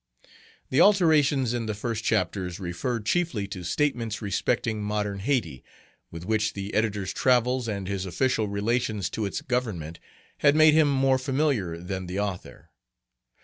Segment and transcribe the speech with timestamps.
[0.71, 5.63] The alterations in the first chapters referred chiefly to statements respecting modern Hayti,
[6.09, 9.99] with which the editor's travels and his official relations to its Government
[10.39, 12.71] had made him more familiar than the author.